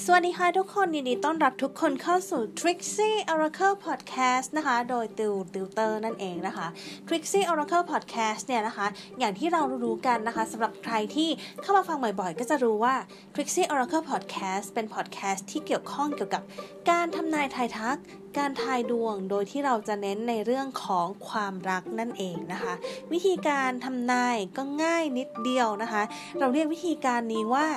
[0.00, 6.66] สวัสดีค่ะทุกคนยินดีต้อนรับทุกคนเข้าสู่ Trixie Oracle Podcast นะคะ โดยติวติวเตอร์นั่นเองนะคะ
[7.08, 8.86] Trixie Oracle Podcast เนี่ยนะคะ
[9.18, 11.28] อย่างที่เรารู้กันนะคะสำหรับใครที่
[11.62, 12.94] เข้ามาฟังบ่อยๆ ก็จะรู้ว่า
[13.34, 16.42] Trixie Oracle Podcast เป็น podcast ที่เกี่ยวข้องเกี่ยวกับ
[16.90, 17.98] การทำนายทายทัก
[18.38, 22.74] การทายดวงโดยที่เราจะเน้นในเรื่องของความรักนั่นเองนะคะ
[23.12, 26.02] วิธีการทำนายก็ง่ายนิดเดียวนะคะ
[26.40, 27.68] เราเรียกวิธีการนี้ว่า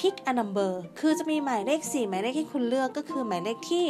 [0.00, 3.86] pick a number คือจะมีหมายเลข 4 หมายเลขที่คุณเลือกก็คือหมายเลขที่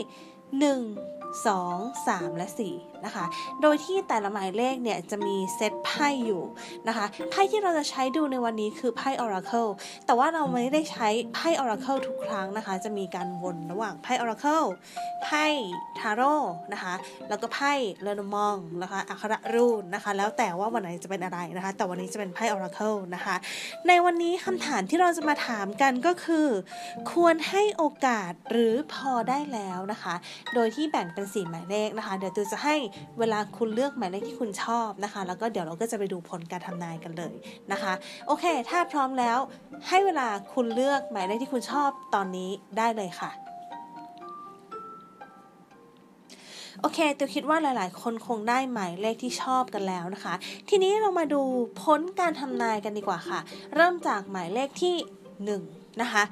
[0.60, 3.24] 1 2 3 และ 4 นะคะ
[3.62, 6.42] โดยที่แต่ละหมายเลขเนี่ยจะมีเซตไพ่อยู่
[6.88, 9.70] นะคะ ไพ่ที่เราจะใช้ดูในวันนี้คือไพ่ Oracle
[10.06, 14.66] แต่ว่าเราไม่ได้ใช้ไพ่ Oracle ทุกครั้งนะคะ จะมีการวนระหว่างไพ่ Oracle
[15.24, 15.44] ไพ่
[15.98, 16.34] ทาโร่
[16.72, 16.94] นะคะ
[17.28, 23.36] แล้วก็ไพ่เลนมองนะคะ อัคระรูนนะคะ แล้วแต่ว่าวันไหนจะเป็นอะไรนะคะ แต่วันนี้จะเป็นไพ่ Oracle นะคะ
[23.88, 26.48] ในวันนี้คำถามที่เราจะมาถามกันก็คือ
[27.12, 30.14] ควรให้โอกาสหรือพอได้แล้วนะคะ
[30.55, 32.77] โดยที่แบ่งเป็น4หมายเลขนะคะ เดี๋ยวตูจะให้
[33.19, 37.34] เวลาคุณเลือกหมายเลขที่คุณชอบนะคะ แล้วก็เดี๋ยวเราก็จะไปดูผลการทำนายกันเลย
[37.72, 37.92] นะคะ
[38.27, 39.39] โอเค ถ้าพร้อมแล้ว
[39.89, 43.33] ให้เวลาคุณเลือกหมายเลขที่คุณชอบตอนนี้ได้เลยค่ะ
[46.80, 50.34] โอเคติวคิดว่าหลายๆ คนคงได้หมายเลขที่ชอบกันแล้วนะคะ
[50.69, 51.42] ทีนี้เรามาดู
[51.80, 53.41] พ้นการทำนายกันดีกว่าค่ะ
[53.75, 54.97] เริ่มจากหมายเลขที่
[55.62, 56.23] 1 นะคะ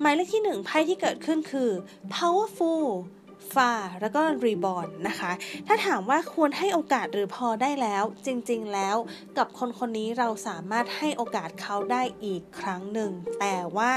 [0.00, 1.70] หมายเลขที่ 1 ไพ่ที่เกิดขึ้นคือ
[2.14, 2.84] powerful
[3.54, 5.32] ฟาแล้วก็รีบอร์นนะคะ
[5.66, 8.96] ถ้าถามว่าควรให้โอกาสหรือพอได้แล้ว จริงๆแล้ว
[9.38, 13.92] กับคนคนนี้เราสามารถให้โอกาสเขาได้อีกครั้งหนึ่ง แต่ว่า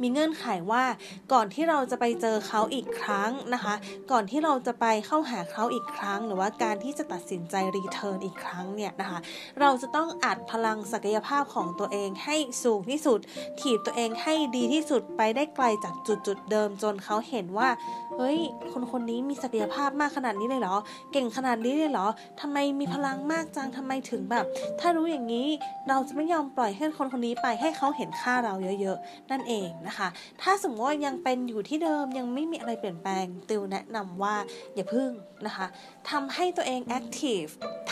[0.00, 0.84] มีเงื่อนไขว่า
[1.32, 3.74] ก่อนที่เราจะไปเจอเขาอีกครั้งนะคะ
[4.10, 9.18] ก่อนที่เราจะไปเข้าหาเขาอีกครั้ง หรือว่าการที่จะตัดสินใจรีเทิร์นอีกครั้งเนี่ยนะคะ
[9.60, 13.20] เราจะต้องอัดพลังศักยภาพของตัวเองให้สูงที่สุด
[13.60, 17.68] ถีบตัวเองให้ดีที่สุดไปได้ไกลจากจุดจุดเดิมจนเขาเห็นว่า
[18.16, 18.38] เฮ้ย
[18.72, 20.76] คนคนนี้มีศักยภาพมากขนาดนี้เลยเหรอ
[21.12, 22.06] เก่งขนาดนี้เลยเหรอ
[22.40, 24.44] ทำไมมีพลังมากจังทำไมถึงแบบ
[24.80, 25.46] ถ้ารู้อย่างนี้
[25.88, 30.08] เราจะไม่ยอมปล่อยให้คนคนนี้ไปให้เขาเห็นค่าเราเยอะๆ นั่นเองนะคะ
[30.42, 34.34] ถ้าสมมติว่ายังเป็นอยู่ที่เดิมยังไม่มีอะไรเปลี่ยนแปลงติวแนะนำว่า
[34.74, 35.10] อย่าพึ่ง
[35.46, 35.66] นะคะ
[36.10, 37.42] ทำให้ตัวเองแอคทีฟ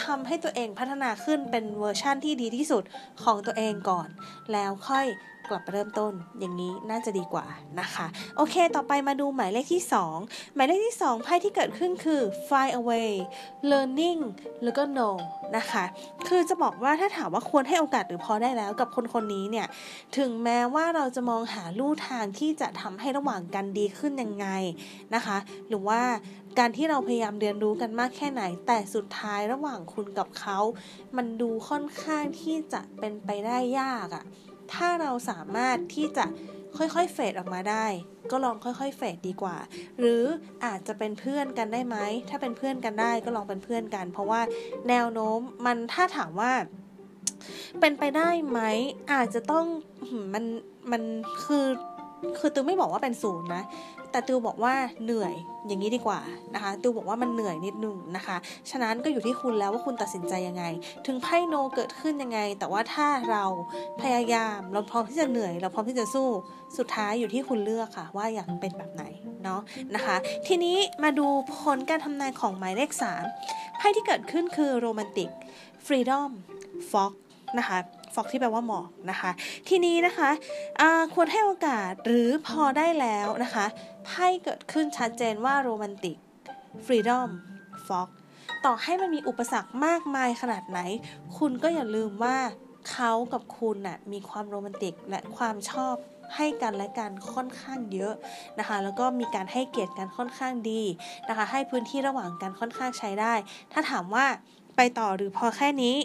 [0.03, 2.83] ทำให้ตัวเองพัฒนาขึ้นเป็นเวอร์ชั่นที่ดีที่สุด
[3.25, 4.09] ของตัวเองก่อน
[4.53, 5.07] แล้วค่อย
[5.49, 7.47] กลับไปเริ่มต้นอย่างนี้น่าจะดีกว่า
[7.81, 9.83] นะคะ โอเค ต่อไปมาดูหมายเลขที่
[10.19, 13.11] 2 หมายเลขที่ 2 ไพ่ที่เกิดขึ้นคือ fly away
[13.71, 14.21] learning
[14.65, 15.11] แล้วก็ no
[15.57, 15.85] นะคะ
[16.29, 19.67] คือจะบอกว่าถ้าถามว่าควรให้โอกาสหรือพอได้แล้วกับคนคนนี้เนี่ย
[20.17, 24.47] ถึงแม้ว่าเราจะมองหาลู่ทางที่จะทำให้ระหว่างกันดีขึ้นยังไง
[25.15, 25.39] นะคะ
[25.69, 26.01] หรือว่า
[26.59, 30.59] การที่เราพยายามเรียนรู้กันมากแค่ไหน แต่สุดท้ายระหว่างคุณกับเขา
[31.17, 34.25] มันดูค่อนข้างที่จะเป็นไปได้ยากอะ
[34.75, 36.25] ถ้าเราสามารถที่จะ
[36.77, 37.87] ค่อยๆเฟดออกมาได้
[38.31, 39.57] ก็ลองค่อยๆเฟดดีกว่า
[39.99, 40.23] หรือ
[40.65, 41.97] อาจจะเป็นเพื่อนกันได้ไหม
[42.31, 44.41] ถ้าเป็นเพื่อนกันได้ก็ลองเป็นเพื่อนกัน เพราะว่า
[44.89, 46.53] แนวโน้มมันถ้าถามว่า
[47.81, 48.61] เป็นไปได้ไหม
[49.13, 49.67] อาจจะต้อง
[50.35, 50.45] มัน
[50.93, 51.03] มัน
[51.45, 51.67] คือ
[52.39, 53.63] คือตูไม่บอกว่าเป็นศูนย์นะ
[54.11, 54.75] แต่ตูบอกว่า
[55.05, 55.35] เหนื่อย
[55.67, 56.21] อย่างนี้ดีกว่า
[56.55, 58.37] นะคะตูบอกว่ามันเหนื่อยนิดนึงนะคะ
[58.71, 60.65] ฉะนั้นก็อยู่ที่คุณแล้วว่าคุณตัดสินใจยังไง
[61.07, 63.45] ถึงไพ่โนเกิดขึ้นยังไง แต่ว่าถ้าเรา
[64.01, 66.29] พยายามเราพร้อมที่จะเหนื่อยเราพร้อมที่จะสู้
[66.79, 69.05] สุดท้ายอยู่ที่คุณเลือกค่ะ ว่าอยากเป็นแบบไหน
[69.45, 69.61] เนาะ
[69.95, 70.17] นะคะ
[70.47, 72.91] ทีนี้มาดูผลการทำนายของหมายเลข
[73.35, 75.31] 3ไพ่ที่เกิดขึ้นคือโรแมนติก
[75.85, 76.31] freedom
[76.91, 77.13] fog
[77.59, 77.79] นะคะ
[78.15, 79.31] fog ที่แปลว่าหมอกนะคะ
[79.69, 80.31] ทีนี้นะคะ
[81.15, 83.67] ควรให้โอกาสหรือพอได้แล้วนะคะ
[84.07, 86.17] ไพ่เกิดขึ้นชัดเจนว่า romantic
[86.85, 87.31] freedom
[87.87, 88.09] fog
[88.65, 90.81] ต่อให้มันมีอุปสรรคมากมายขนาดไหน
[91.39, 92.37] คุณก็อย่าลืมว่า
[92.91, 95.95] เขากับคุณน่ะมีความโรแมนติกและความชอบ
[96.37, 98.15] ให้กันและกันค่อนข้างเยอะ
[98.59, 100.83] นะคะ แล้วก็มีการให้เกียรติกันค่อนข้างดี
[101.29, 103.35] นะคะ ให้พื้นที่ระหว่างกันค่อนข้างใช้ได้
[103.73, 104.27] ถ้าถามว่า
[104.77, 105.97] ไปต่อหรือพอแค่นี้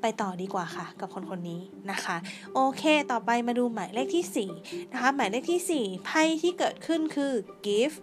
[0.00, 2.16] ไปต่อดีกว่าค่ะ กับคนคนนี้นะคะ
[2.54, 7.32] โอเค ต่อไปมาดูหมายเลขที่ 4 นะคะ หมายเลขที่ 4 ไพ่ที่เกิดขึ้นคือ
[7.66, 7.96] gift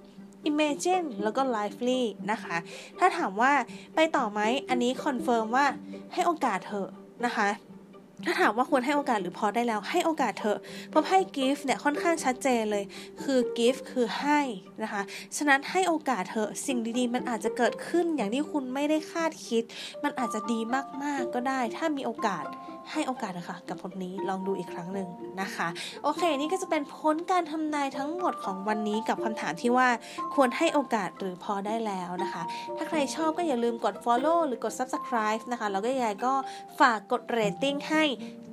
[0.49, 2.01] imagine แล้วก็ lively
[2.31, 2.57] นะคะ
[2.99, 3.51] ถ้าถามว่า
[3.95, 4.39] ไปต่อไหม
[4.69, 5.65] อันนี้ confirm ว่า
[6.13, 6.89] ให้โอกาสเถอะ
[7.25, 7.47] นะคะ
[8.25, 10.59] ถ้าถามว่าควรให้โอกาสหรือพอได้แล้วให้โอกาสเถอะ
[10.89, 12.83] เพราะไพ่ gift เนี่ยค่อนข้างชัดเจนเลย
[13.23, 14.39] คือ gift คือให้
[14.83, 15.01] นะคะ
[15.37, 19.63] ฉะนั้นให้โอกาสเถอะสิ่งดีๆ มันอาจจะเกิดขึ้นอย่างที่คุณไม่ได้คาดคิด
[20.03, 20.59] มันอาจจะดี
[21.03, 22.45] มากๆก็ได้ ถ้ามีโอกาส
[22.91, 25.07] ให้โอกาสนะคะกับผลนี้ลองดูอีกครั้งหนึ่ง
[25.41, 25.67] นะคะ
[26.03, 29.89] โอเค นี่ก็จะเป็นผลการทำนายทั้งหมดของวันนี้กับคำถามที่ว่า
[30.35, 32.43] ควรให้โอกาสหรือพอได้แล้วนะคะ
[32.77, 36.33] ถ้าใครชอบก็อย่าลืมกด follow หรือกด subscribe นะคะ แล้วก็ยายก็
[36.79, 38.03] ฝากกด rating ให้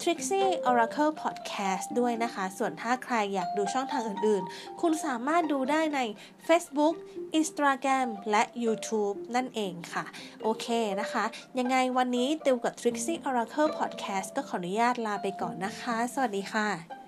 [0.03, 6.01] Trixie Oracle Podcast ด้วยนะคะ ส่วนถ้าใครอยากดูช่องทางอื่นๆ คุณสามารถดูได้ใน
[6.49, 6.95] Facebook
[7.39, 10.05] Instagram และ YouTube นั่นเองค่ะ
[10.43, 10.67] โอเค
[11.01, 11.25] นะคะ
[11.59, 17.00] ยังไงวันนี้ติวกับ Trixie Oracle Podcast ก็ขออนุญาตลาไปก่อนนะคะ สวัสดีค่ะ